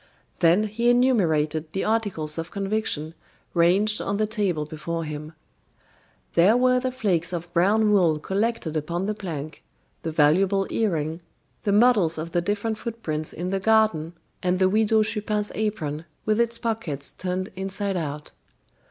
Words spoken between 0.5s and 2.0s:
he enumerated the